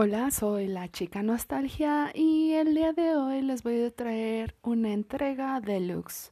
Hola, 0.00 0.30
soy 0.30 0.68
la 0.68 0.86
chica 0.86 1.24
nostalgia 1.24 2.12
y 2.14 2.52
el 2.52 2.72
día 2.72 2.92
de 2.92 3.16
hoy 3.16 3.42
les 3.42 3.64
voy 3.64 3.82
a 3.82 3.90
traer 3.90 4.54
una 4.62 4.92
entrega 4.92 5.58
deluxe, 5.58 6.30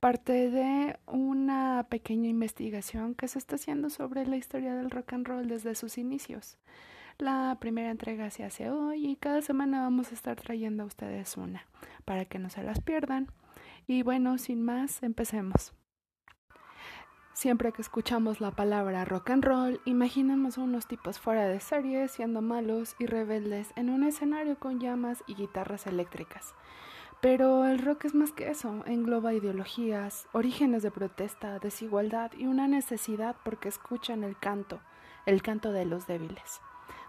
parte 0.00 0.50
de 0.50 0.98
una 1.06 1.86
pequeña 1.88 2.28
investigación 2.28 3.14
que 3.14 3.28
se 3.28 3.38
está 3.38 3.54
haciendo 3.54 3.88
sobre 3.88 4.26
la 4.26 4.36
historia 4.36 4.74
del 4.74 4.90
rock 4.90 5.12
and 5.12 5.28
roll 5.28 5.46
desde 5.46 5.76
sus 5.76 5.96
inicios. 5.96 6.58
La 7.16 7.56
primera 7.60 7.92
entrega 7.92 8.30
se 8.30 8.42
hace 8.42 8.68
hoy 8.68 9.06
y 9.06 9.14
cada 9.14 9.42
semana 9.42 9.82
vamos 9.82 10.10
a 10.10 10.14
estar 10.14 10.34
trayendo 10.34 10.82
a 10.82 10.86
ustedes 10.86 11.36
una, 11.36 11.68
para 12.04 12.24
que 12.24 12.40
no 12.40 12.50
se 12.50 12.64
las 12.64 12.80
pierdan. 12.80 13.28
Y 13.86 14.02
bueno, 14.02 14.38
sin 14.38 14.60
más, 14.60 15.04
empecemos. 15.04 15.72
Siempre 17.34 17.72
que 17.72 17.82
escuchamos 17.82 18.40
la 18.40 18.52
palabra 18.52 19.04
rock 19.04 19.30
and 19.30 19.44
roll, 19.44 19.80
imaginamos 19.84 20.56
a 20.56 20.60
unos 20.60 20.86
tipos 20.86 21.18
fuera 21.18 21.48
de 21.48 21.58
serie, 21.58 22.06
siendo 22.06 22.42
malos 22.42 22.94
y 23.00 23.06
rebeldes 23.06 23.72
en 23.74 23.90
un 23.90 24.04
escenario 24.04 24.56
con 24.56 24.78
llamas 24.78 25.24
y 25.26 25.34
guitarras 25.34 25.88
eléctricas. 25.88 26.54
Pero 27.20 27.64
el 27.64 27.80
rock 27.80 28.04
es 28.04 28.14
más 28.14 28.30
que 28.30 28.50
eso, 28.50 28.84
engloba 28.86 29.34
ideologías, 29.34 30.28
orígenes 30.30 30.84
de 30.84 30.92
protesta, 30.92 31.58
desigualdad 31.58 32.30
y 32.38 32.46
una 32.46 32.68
necesidad 32.68 33.34
porque 33.44 33.68
escuchan 33.68 34.22
el 34.22 34.38
canto, 34.38 34.78
el 35.26 35.42
canto 35.42 35.72
de 35.72 35.86
los 35.86 36.06
débiles, 36.06 36.60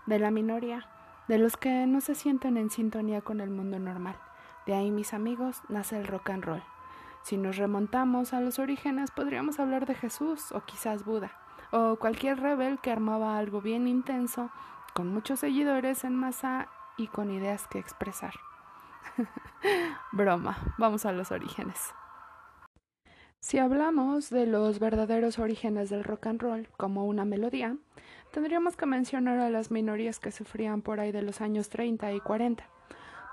de 0.07 0.18
la 0.18 0.32
minoría, 0.32 0.90
de 1.27 1.38
los 1.38 1.55
que 1.55 1.85
no 1.85 2.02
se 2.02 2.16
sienten 2.16 2.57
en 2.57 2.71
sintonía 2.71 3.21
con 3.21 3.41
el 3.41 3.52
mundo 3.52 3.77
normal. 3.77 4.18
De 4.66 4.73
ahí, 4.73 4.90
mis 4.90 5.13
amigos, 5.13 5.62
nace 5.70 5.99
el 5.99 6.07
rock 6.07 6.32
and 6.32 6.46
roll. 6.46 6.63
Si 7.25 7.38
nos 7.38 7.57
remontamos 7.57 8.34
a 8.34 8.39
los 8.39 8.59
orígenes, 8.59 9.09
podríamos 9.09 9.59
hablar 9.59 9.88
de 9.88 9.95
Jesús 9.95 10.52
o 10.52 10.61
quizás 10.61 11.03
Buda, 11.03 11.31
o 11.71 11.95
cualquier 11.95 12.39
rebel 12.39 12.77
que 12.77 12.91
armaba 12.91 13.39
algo 13.39 13.61
bien 13.61 13.88
intenso, 13.88 14.51
con 14.93 15.07
muchos 15.07 15.39
seguidores 15.39 16.03
en 16.03 16.15
masa 16.15 16.70
y 16.98 17.07
con 17.07 17.31
ideas 17.31 17.67
que 17.67 17.79
expresar. 17.79 18.35
Broma, 20.12 20.76
vamos 20.77 21.07
a 21.07 21.13
los 21.13 21.32
orígenes. 21.32 21.95
Si 23.39 23.57
hablamos 23.57 24.29
de 24.29 24.45
los 24.45 24.77
verdaderos 24.77 25.39
orígenes 25.39 25.89
del 25.89 26.04
rock 26.04 26.27
and 26.27 26.41
roll 26.43 26.70
como 26.77 27.07
una 27.07 27.26
melodía, 27.26 27.76
tendríamos 28.34 28.77
que 28.77 28.85
mencionar 28.85 29.39
a 29.39 29.49
las 29.49 29.71
minorías 29.71 30.20
que 30.20 30.32
sufrían 30.32 30.84
por 30.84 30.99
ahí 30.99 31.12
de 31.12 31.23
los 31.23 31.41
años 31.41 31.70
30 31.70 32.13
y 32.13 32.20
40. 32.20 32.70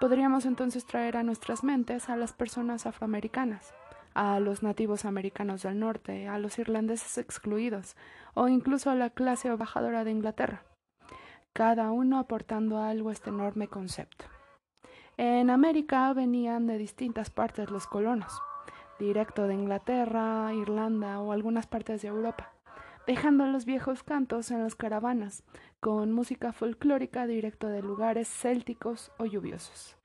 Podríamos 0.01 0.47
entonces 0.47 0.87
traer 0.87 1.19
a 1.19 1.23
nuestras 1.23 1.63
mentes 1.63 2.09
a 2.09 2.17
las 2.17 2.33
personas 2.33 2.87
afroamericanas, 2.87 3.73
a 4.15 4.41
los 4.41 4.63
nativos 4.63 5.05
americanos 5.05 5.63
del 5.63 5.79
norte, 5.79 6.29
a 6.29 6.39
los 6.39 6.59
irlandeses 6.59 7.19
excluidos, 7.19 7.97
o 8.35 8.49
incluso 8.49 8.91
a 8.91 8.95
la 8.95 9.11
clase 9.11 9.49
embajadora 9.49 10.05
de 10.05 10.11
Inglaterra, 10.11 10.65
cada 11.53 11.91
uno 11.91 12.19
aportando 12.19 12.79
algo 12.79 13.09
a 13.09 13.13
este 13.13 13.31
enorme 13.31 13.69
concepto. 13.69 14.25
En 15.17 15.51
América 15.51 16.13
venían 16.15 16.67
de 16.67 16.79
distintas 16.79 17.31
partes 17.31 17.71
los 17.71 17.87
colonos, 17.87 18.41
directo 18.99 19.47
de 19.47 19.55
Inglaterra, 19.55 20.53
Irlanda 20.55 21.21
o 21.21 21.33
algunas 21.33 21.67
partes 21.67 22.03
de 22.03 22.09
Europa, 22.09 22.53
dejando 23.07 23.47
los 23.47 23.65
viejos 23.65 24.03
cantos 24.03 24.51
en 24.51 24.63
las 24.63 24.75
caravanas, 24.75 25.43
con 25.81 26.13
música 26.13 26.53
folclórica 26.53 27.27
directo 27.27 27.69
de 27.69 27.83
lugares 27.83 28.29
célticos 28.29 29.11
o 29.19 29.27
lluviosos. 29.27 29.97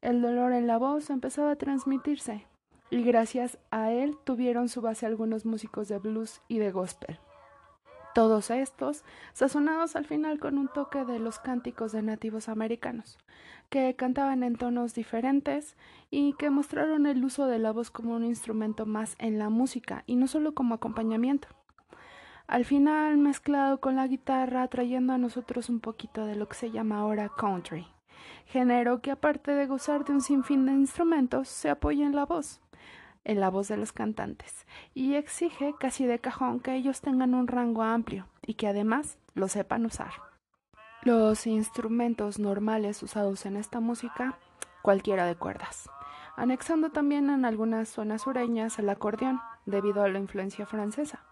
El 0.00 0.22
dolor 0.22 0.52
en 0.52 0.66
la 0.66 0.78
voz 0.78 1.10
empezaba 1.10 1.52
a 1.52 1.56
transmitirse, 1.56 2.46
y 2.90 3.02
gracias 3.02 3.58
a 3.70 3.92
él 3.92 4.16
tuvieron 4.24 4.68
su 4.68 4.80
base 4.80 5.06
algunos 5.06 5.46
músicos 5.46 5.88
de 5.88 5.98
blues 5.98 6.40
y 6.48 6.58
de 6.58 6.72
gospel. 6.72 7.20
Todos 8.14 8.50
estos 8.50 9.04
sazonados 9.32 9.94
al 9.94 10.04
final 10.04 10.40
con 10.40 10.58
un 10.58 10.66
toque 10.66 11.04
de 11.04 11.20
los 11.20 11.38
cánticos 11.38 11.92
de 11.92 12.02
nativos 12.02 12.48
americanos, 12.48 13.18
que 13.68 13.94
cantaban 13.94 14.42
en 14.42 14.56
tonos 14.56 14.94
diferentes 14.94 15.76
y 16.10 16.32
que 16.32 16.50
mostraron 16.50 17.06
el 17.06 17.24
uso 17.24 17.46
de 17.46 17.60
la 17.60 17.70
voz 17.70 17.92
como 17.92 18.16
un 18.16 18.24
instrumento 18.24 18.84
más 18.84 19.14
en 19.20 19.38
la 19.38 19.48
música 19.48 20.02
y 20.06 20.16
no 20.16 20.26
solo 20.26 20.54
como 20.54 20.74
acompañamiento. 20.74 21.46
Al 22.48 22.64
final 22.64 23.16
mezclado 23.16 23.78
con 23.78 23.94
la 23.94 24.08
guitarra, 24.08 24.66
trayendo 24.66 25.12
a 25.12 25.18
nosotros 25.18 25.68
un 25.68 25.78
poquito 25.78 26.26
de 26.26 26.34
lo 26.34 26.48
que 26.48 26.56
se 26.56 26.72
llama 26.72 26.98
ahora 26.98 27.30
country, 27.38 27.86
género 28.46 29.00
que 29.00 29.12
aparte 29.12 29.52
de 29.52 29.68
gozar 29.68 30.04
de 30.04 30.14
un 30.14 30.20
sinfín 30.20 30.66
de 30.66 30.72
instrumentos, 30.72 31.46
se 31.46 31.70
apoya 31.70 32.04
en 32.04 32.16
la 32.16 32.26
voz 32.26 32.60
en 33.24 33.40
la 33.40 33.50
voz 33.50 33.68
de 33.68 33.76
los 33.76 33.92
cantantes 33.92 34.66
y 34.94 35.14
exige 35.14 35.74
casi 35.78 36.06
de 36.06 36.18
cajón 36.18 36.60
que 36.60 36.74
ellos 36.74 37.00
tengan 37.00 37.34
un 37.34 37.46
rango 37.46 37.82
amplio 37.82 38.26
y 38.46 38.54
que 38.54 38.66
además 38.66 39.18
lo 39.34 39.48
sepan 39.48 39.86
usar. 39.86 40.12
Los 41.02 41.46
instrumentos 41.46 42.38
normales 42.38 43.02
usados 43.02 43.46
en 43.46 43.56
esta 43.56 43.80
música, 43.80 44.38
cualquiera 44.82 45.24
de 45.24 45.36
cuerdas, 45.36 45.88
anexando 46.36 46.90
también 46.90 47.30
en 47.30 47.44
algunas 47.44 47.88
zonas 47.88 48.22
sureñas 48.22 48.78
el 48.78 48.88
acordeón 48.88 49.40
debido 49.66 50.02
a 50.02 50.08
la 50.08 50.18
influencia 50.18 50.66
francesa. 50.66 51.24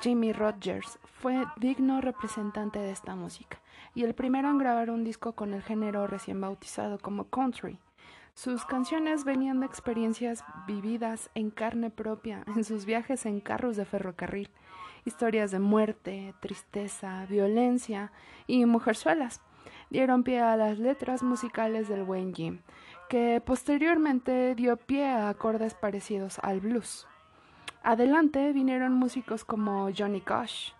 Jimmy 0.00 0.32
Rogers 0.32 0.98
fue 1.20 1.44
digno 1.56 2.00
representante 2.00 2.78
de 2.78 2.90
esta 2.90 3.14
música 3.14 3.60
y 3.94 4.04
el 4.04 4.14
primero 4.14 4.50
en 4.50 4.58
grabar 4.58 4.90
un 4.90 5.04
disco 5.04 5.32
con 5.32 5.54
el 5.54 5.62
género 5.62 6.06
recién 6.06 6.40
bautizado 6.40 6.98
como 6.98 7.28
country, 7.28 7.78
sus 8.34 8.64
canciones 8.64 9.24
venían 9.24 9.60
de 9.60 9.66
experiencias 9.66 10.44
vividas 10.66 11.30
en 11.34 11.50
carne 11.50 11.90
propia 11.90 12.42
en 12.48 12.64
sus 12.64 12.84
viajes 12.84 13.26
en 13.26 13.40
carros 13.40 13.76
de 13.76 13.84
ferrocarril, 13.84 14.50
historias 15.04 15.52
de 15.52 15.60
muerte, 15.60 16.34
tristeza, 16.40 17.26
violencia 17.26 18.10
y 18.48 18.66
mujerzuelas. 18.66 19.40
Dieron 19.88 20.24
pie 20.24 20.40
a 20.40 20.56
las 20.56 20.80
letras 20.80 21.22
musicales 21.22 21.88
del 21.88 22.02
buen 22.02 22.34
Jim, 22.34 22.58
que 23.08 23.40
posteriormente 23.44 24.56
dio 24.56 24.76
pie 24.76 25.06
a 25.06 25.28
acordes 25.28 25.74
parecidos 25.74 26.40
al 26.40 26.60
blues. 26.60 27.06
Adelante 27.84 28.52
vinieron 28.52 28.94
músicos 28.94 29.44
como 29.44 29.90
Johnny 29.96 30.20
Cash, 30.20 30.72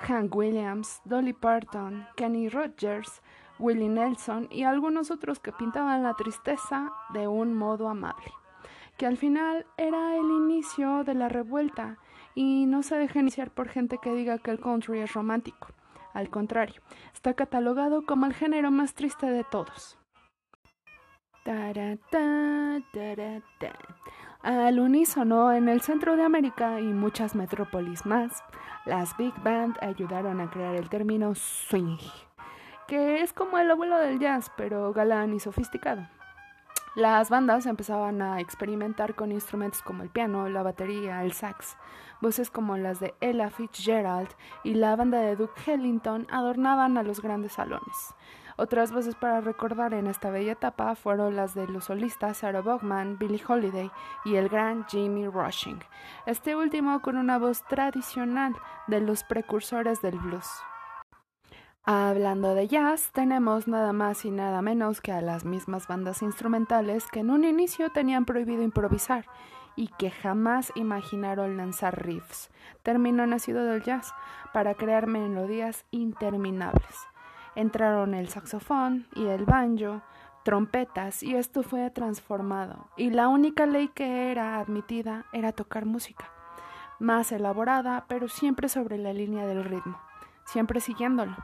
Hank 0.00 0.34
Williams, 0.34 1.00
Dolly 1.04 1.32
Parton, 1.32 2.06
Kenny 2.16 2.48
Rogers, 2.48 3.22
Willie 3.58 3.88
Nelson 3.88 4.48
y 4.50 4.64
algunos 4.64 5.10
otros 5.10 5.38
que 5.38 5.52
pintaban 5.52 6.02
la 6.02 6.14
tristeza 6.14 6.92
de 7.10 7.26
un 7.26 7.54
modo 7.54 7.88
amable, 7.88 8.32
que 8.96 9.06
al 9.06 9.16
final 9.16 9.66
era 9.76 10.16
el 10.16 10.26
inicio 10.30 11.04
de 11.04 11.14
la 11.14 11.28
revuelta 11.28 11.98
y 12.34 12.66
no 12.66 12.82
se 12.82 12.96
deja 12.96 13.20
iniciar 13.20 13.50
por 13.50 13.68
gente 13.68 13.98
que 13.98 14.14
diga 14.14 14.38
que 14.38 14.50
el 14.50 14.60
country 14.60 15.00
es 15.00 15.14
romántico. 15.14 15.68
Al 16.12 16.30
contrario, 16.30 16.80
está 17.12 17.34
catalogado 17.34 18.04
como 18.04 18.26
el 18.26 18.34
género 18.34 18.70
más 18.70 18.94
triste 18.94 19.26
de 19.26 19.44
todos. 19.44 19.98
Al 24.42 24.80
unísono, 24.80 25.52
en 25.52 25.68
el 25.68 25.80
centro 25.80 26.16
de 26.16 26.22
América 26.22 26.80
y 26.80 26.92
muchas 26.92 27.34
metrópolis 27.34 28.04
más, 28.06 28.42
las 28.84 29.16
big 29.16 29.34
band 29.42 29.76
ayudaron 29.80 30.40
a 30.40 30.50
crear 30.50 30.74
el 30.74 30.88
término 30.88 31.34
swing 31.34 31.98
que 32.86 33.22
es 33.22 33.32
como 33.32 33.58
el 33.58 33.70
abuelo 33.70 33.98
del 33.98 34.18
jazz, 34.18 34.50
pero 34.56 34.92
galán 34.92 35.34
y 35.34 35.40
sofisticado. 35.40 36.06
Las 36.96 37.28
bandas 37.28 37.66
empezaban 37.66 38.22
a 38.22 38.40
experimentar 38.40 39.14
con 39.14 39.30
instrumentos 39.30 39.82
como 39.82 40.02
el 40.02 40.08
piano, 40.08 40.48
la 40.48 40.62
batería, 40.62 41.22
el 41.24 41.32
sax. 41.32 41.76
Voces 42.22 42.48
como 42.48 42.78
las 42.78 43.00
de 43.00 43.14
Ella 43.20 43.50
Fitzgerald 43.50 44.30
y 44.64 44.72
la 44.72 44.96
banda 44.96 45.20
de 45.20 45.36
Duke 45.36 45.74
Ellington 45.74 46.26
adornaban 46.30 46.96
a 46.96 47.02
los 47.02 47.20
grandes 47.20 47.52
salones. 47.52 48.14
Otras 48.56 48.92
voces 48.92 49.14
para 49.14 49.42
recordar 49.42 49.92
en 49.92 50.06
esta 50.06 50.30
bella 50.30 50.52
etapa 50.52 50.94
fueron 50.94 51.36
las 51.36 51.54
de 51.54 51.68
los 51.68 51.84
solistas 51.84 52.38
Sarah 52.38 52.62
Vaughan, 52.62 53.18
Billie 53.18 53.42
Holiday 53.46 53.90
y 54.24 54.36
el 54.36 54.48
gran 54.48 54.86
Jimmy 54.86 55.28
Rushing, 55.28 55.80
este 56.24 56.56
último 56.56 57.02
con 57.02 57.18
una 57.18 57.38
voz 57.38 57.62
tradicional 57.64 58.54
de 58.86 59.02
los 59.02 59.22
precursores 59.24 60.00
del 60.00 60.18
blues. 60.18 60.48
Hablando 61.88 62.56
de 62.56 62.66
jazz, 62.66 63.12
tenemos 63.12 63.68
nada 63.68 63.92
más 63.92 64.24
y 64.24 64.32
nada 64.32 64.60
menos 64.60 65.00
que 65.00 65.12
a 65.12 65.20
las 65.20 65.44
mismas 65.44 65.86
bandas 65.86 66.20
instrumentales 66.20 67.06
que 67.06 67.20
en 67.20 67.30
un 67.30 67.44
inicio 67.44 67.90
tenían 67.90 68.24
prohibido 68.24 68.64
improvisar 68.64 69.26
y 69.76 69.86
que 69.96 70.10
jamás 70.10 70.72
imaginaron 70.74 71.56
lanzar 71.56 72.04
riffs, 72.04 72.50
término 72.82 73.24
nacido 73.28 73.64
del 73.64 73.84
jazz, 73.84 74.12
para 74.52 74.74
crear 74.74 75.06
melodías 75.06 75.84
interminables. 75.92 76.96
Entraron 77.54 78.14
el 78.14 78.30
saxofón 78.30 79.06
y 79.14 79.26
el 79.26 79.44
banjo, 79.44 80.02
trompetas, 80.42 81.22
y 81.22 81.36
esto 81.36 81.62
fue 81.62 81.88
transformado, 81.90 82.88
y 82.96 83.10
la 83.10 83.28
única 83.28 83.64
ley 83.64 83.92
que 83.94 84.32
era 84.32 84.58
admitida 84.58 85.26
era 85.32 85.52
tocar 85.52 85.86
música, 85.86 86.32
más 86.98 87.30
elaborada, 87.30 88.06
pero 88.08 88.26
siempre 88.26 88.68
sobre 88.68 88.98
la 88.98 89.12
línea 89.12 89.46
del 89.46 89.62
ritmo, 89.62 90.00
siempre 90.46 90.80
siguiéndolo 90.80 91.36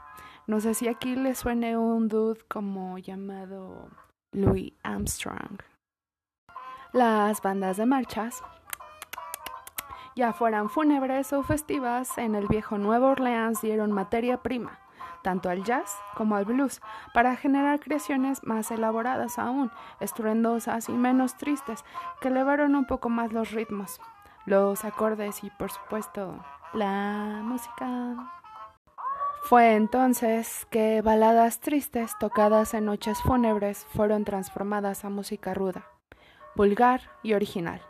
no 0.47 0.61
sé 0.61 0.75
si 0.75 0.89
aquí 0.89 1.15
le 1.15 1.35
suene 1.37 1.77
un 1.77 2.09
dude 2.09 2.41
como 2.49 2.99
llamado 2.99 3.89
Louis 4.33 4.73
Armstrong. 4.83 5.61
Las 6.93 7.41
bandas 7.41 7.77
de 7.77 7.87
marchas, 7.87 8.43
ya 10.17 10.33
fueran 10.33 10.69
fúnebres 10.69 11.33
o 11.33 11.45
festivas, 11.45 12.19
en 12.19 12.35
el 12.35 12.49
viejo 12.49 12.77
Nueva 12.77 13.11
Orleans 13.11 13.63
dieron 13.63 13.93
materia 13.93 14.43
prima, 14.43 14.81
tanto 15.23 15.49
al 15.49 15.63
jazz 15.63 15.97
como 16.17 16.35
al 16.35 16.45
blues, 16.45 16.81
para 17.15 17.37
generar 17.37 17.79
creaciones 17.79 18.43
más 18.43 18.73
elaboradas 18.73 19.39
aún, 19.39 19.71
estruendosas 20.01 20.89
y 20.89 20.93
menos 20.93 21.37
tristes, 21.37 21.85
que 22.21 22.29
elevaron 22.29 22.75
un 22.75 22.85
poco 22.85 23.09
más 23.09 23.33
los 23.33 23.53
ritmos, 23.53 24.01
los 24.45 24.85
acordes 24.85 25.45
y, 25.45 25.51
por 25.51 25.71
supuesto, 25.71 26.45
la 26.75 27.41
música. 27.45 28.42
Fue 29.45 29.75
entonces 29.75 30.67
que 30.71 31.03
baladas 31.03 31.59
tristes 31.59 32.13
tocadas 32.21 32.75
en 32.75 32.85
noches 32.85 33.21
fúnebres 33.21 33.87
fueron 33.93 34.25
transformadas 34.25 35.05
a 35.05 35.11
música 35.11 35.53
ruda, 35.53 35.85
vulgar 36.55 37.03
y 37.25 37.35
original. 37.35 37.83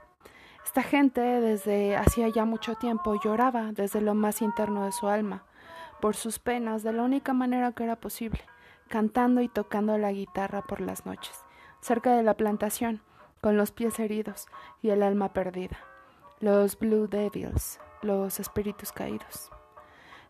Esta 0.65 0.83
gente 0.83 1.21
desde 1.21 1.95
hacía 1.95 2.29
ya 2.31 2.47
mucho 2.47 2.77
tiempo 2.77 3.21
lloraba 3.23 3.73
desde 3.73 4.01
lo 4.01 4.15
más 4.15 4.41
interno 4.41 4.87
de 4.87 4.93
su 4.93 5.09
alma, 5.09 5.45
por 6.01 6.17
sus 6.17 6.39
penas 6.39 6.83
de 6.83 6.95
la 6.95 7.03
única 7.03 7.35
manera 7.35 7.73
que 7.73 7.85
era 7.85 7.97
posible, 7.97 8.41
cantando 8.89 9.43
y 9.43 9.49
tocando 9.49 9.99
la 9.99 10.11
guitarra 10.11 10.63
por 10.63 10.81
las 10.81 11.05
noches, 11.05 11.45
cerca 11.81 12.17
de 12.17 12.23
la 12.23 12.35
plantación, 12.35 13.03
con 13.43 13.59
los 13.59 13.73
pies 13.73 14.01
heridos 14.01 14.47
y 14.81 14.89
el 14.89 15.03
alma 15.03 15.35
perdida. 15.35 15.77
Los 16.41 16.79
Blue 16.79 17.09
Devils, 17.09 17.79
los 18.01 18.41
espíritus 18.41 18.91
caídos. 18.91 19.51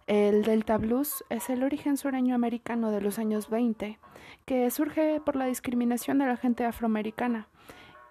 El 0.09 0.43
Delta 0.43 0.79
Blues 0.79 1.25
es 1.31 1.49
el 1.49 1.63
origen 1.63 1.97
sureño 1.97 2.35
americano 2.35 2.91
de 2.91 3.01
los 3.01 3.21
años 3.21 3.49
20, 3.49 4.01
que 4.45 4.71
surge 4.73 5.21
por 5.25 5.37
la 5.37 5.47
discriminación 5.47 6.19
de 6.19 6.27
la 6.27 6.37
gente 6.37 6.65
afroamericana. 6.65 7.47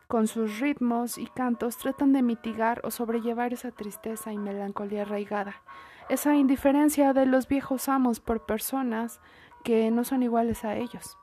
Con 0.08 0.28
sus 0.28 0.60
ritmos 0.60 1.18
y 1.18 1.28
cantos 1.28 1.78
tratan 1.78 2.14
de 2.14 2.22
mitigar 2.22 2.80
o 2.86 2.92
sobrellevar 2.92 3.52
esa 3.52 3.72
tristeza 3.72 4.32
y 4.32 4.38
melancolía 4.38 5.02
arraigada, 5.02 5.62
esa 6.08 6.36
indiferencia 6.36 7.12
de 7.12 7.26
los 7.26 7.50
viejos 7.50 7.90
amos 7.90 8.22
por 8.22 8.46
personas 8.46 9.20
que 9.64 9.92
no 9.92 10.06
son 10.06 10.24
iguales 10.24 10.64
a 10.64 10.78
ellos. 10.78 11.18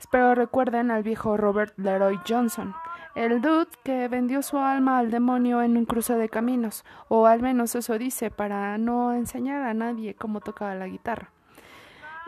Espero 0.00 0.34
recuerden 0.34 0.90
al 0.90 1.04
viejo 1.04 1.36
Robert 1.36 1.72
Leroy 1.78 2.18
Johnson, 2.28 2.74
el 3.14 3.40
dude 3.40 3.68
que 3.84 4.08
vendió 4.08 4.42
su 4.42 4.58
alma 4.58 4.98
al 4.98 5.10
demonio 5.10 5.62
en 5.62 5.76
un 5.76 5.84
cruce 5.84 6.14
de 6.14 6.28
caminos, 6.28 6.84
o 7.08 7.26
al 7.26 7.40
menos 7.42 7.74
eso 7.74 7.96
dice, 7.96 8.30
para 8.30 8.76
no 8.78 9.12
enseñar 9.12 9.62
a 9.62 9.74
nadie 9.74 10.14
cómo 10.14 10.40
tocaba 10.40 10.74
la 10.74 10.88
guitarra. 10.88 11.30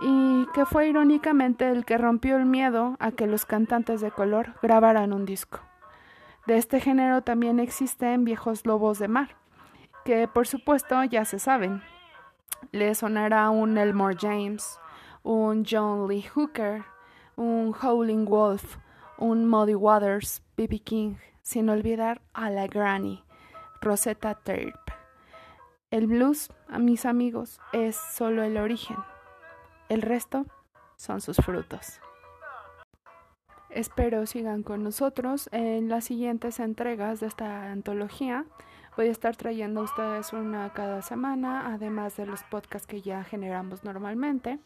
Y 0.00 0.46
que 0.54 0.64
fue 0.64 0.88
irónicamente 0.88 1.68
el 1.68 1.84
que 1.84 1.98
rompió 1.98 2.36
el 2.36 2.44
miedo 2.44 2.96
a 3.00 3.10
que 3.10 3.26
los 3.26 3.46
cantantes 3.46 4.00
de 4.00 4.10
color 4.10 4.54
grabaran 4.62 5.12
un 5.12 5.24
disco. 5.24 5.60
De 6.46 6.56
este 6.56 6.80
género 6.80 7.22
también 7.22 7.58
existen 7.58 8.24
viejos 8.24 8.64
lobos 8.64 9.00
de 9.00 9.08
mar, 9.08 9.36
que 10.04 10.28
por 10.28 10.46
supuesto 10.46 11.02
ya 11.02 11.24
se 11.24 11.40
saben. 11.40 11.82
Le 12.70 12.94
sonará 12.94 13.50
un 13.50 13.76
Elmore 13.76 14.16
James, 14.20 14.78
un 15.24 15.64
John 15.68 16.06
Lee 16.08 16.22
Hooker, 16.22 16.84
un 17.34 17.74
Howling 17.74 18.26
Wolf, 18.26 18.76
un 19.18 19.48
Muddy 19.48 19.74
Waters, 19.74 20.42
B.B. 20.56 20.80
King, 20.80 21.14
sin 21.42 21.68
olvidar 21.68 22.20
a 22.34 22.50
la 22.50 22.66
Granny, 22.66 23.22
Rosetta 23.80 24.34
Tharpe. 24.34 24.92
El 25.90 26.06
blues, 26.06 26.50
a 26.68 26.78
mis 26.78 27.06
amigos, 27.06 27.60
es 27.72 27.96
solo 27.96 28.42
el 28.42 28.56
origen. 28.56 28.96
El 29.88 30.02
resto 30.02 30.46
son 30.96 31.20
sus 31.20 31.36
frutos. 31.36 32.00
Espero 33.70 34.26
sigan 34.26 34.62
con 34.62 34.82
nosotros 34.82 35.48
en 35.52 35.88
las 35.88 36.04
siguientes 36.04 36.60
entregas 36.60 37.20
de 37.20 37.26
esta 37.26 37.70
antología. 37.70 38.44
Voy 38.96 39.08
a 39.08 39.10
estar 39.10 39.36
trayendo 39.36 39.80
a 39.80 39.84
ustedes 39.84 40.32
una 40.32 40.72
cada 40.72 41.02
semana, 41.02 41.72
además 41.74 42.16
de 42.16 42.26
los 42.26 42.42
podcasts 42.44 42.86
que 42.86 43.02
ya 43.02 43.22
generamos 43.24 43.84
normalmente. 43.84 44.58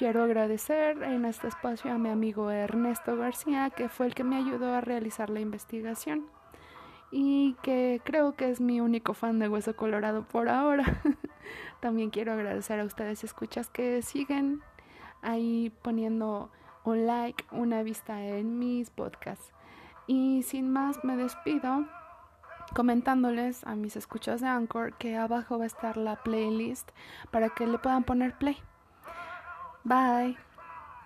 Quiero 0.00 0.22
agradecer 0.22 1.02
en 1.02 1.26
este 1.26 1.46
espacio 1.48 1.92
a 1.92 1.98
mi 1.98 2.08
amigo 2.08 2.50
Ernesto 2.50 3.18
García, 3.18 3.68
que 3.68 3.90
fue 3.90 4.06
el 4.06 4.14
que 4.14 4.24
me 4.24 4.36
ayudó 4.36 4.72
a 4.72 4.80
realizar 4.80 5.28
la 5.28 5.40
investigación 5.40 6.24
y 7.10 7.54
que 7.62 8.00
creo 8.02 8.34
que 8.34 8.48
es 8.48 8.62
mi 8.62 8.80
único 8.80 9.12
fan 9.12 9.38
de 9.38 9.50
Hueso 9.50 9.76
Colorado 9.76 10.22
por 10.26 10.48
ahora. 10.48 11.02
También 11.80 12.08
quiero 12.08 12.32
agradecer 12.32 12.80
a 12.80 12.84
ustedes 12.84 13.24
escuchas 13.24 13.68
que 13.68 14.00
siguen 14.00 14.62
ahí 15.20 15.70
poniendo 15.82 16.50
un 16.84 17.06
like, 17.06 17.44
una 17.50 17.82
vista 17.82 18.24
en 18.24 18.58
mis 18.58 18.88
podcasts. 18.88 19.52
Y 20.06 20.44
sin 20.44 20.72
más 20.72 21.04
me 21.04 21.18
despido 21.18 21.86
comentándoles 22.74 23.66
a 23.66 23.74
mis 23.74 23.96
escuchas 23.96 24.40
de 24.40 24.46
Anchor 24.46 24.96
que 24.96 25.18
abajo 25.18 25.58
va 25.58 25.64
a 25.64 25.66
estar 25.66 25.98
la 25.98 26.16
playlist 26.22 26.90
para 27.30 27.50
que 27.50 27.66
le 27.66 27.78
puedan 27.78 28.04
poner 28.04 28.38
play. 28.38 28.56
Bye. 29.84 30.38